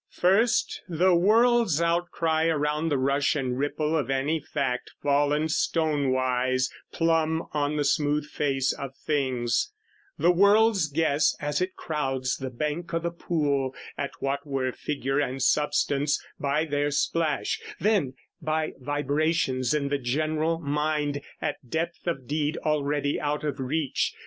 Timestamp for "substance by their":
15.39-16.89